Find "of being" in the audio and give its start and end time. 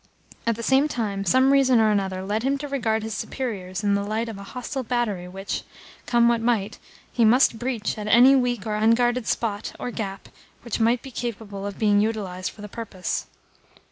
11.67-12.01